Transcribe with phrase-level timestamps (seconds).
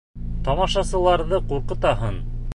[0.47, 2.21] Тамашасыларҙы ҡурҡытаһың!